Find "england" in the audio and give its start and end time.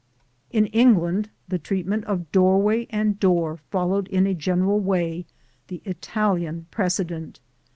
0.65-1.29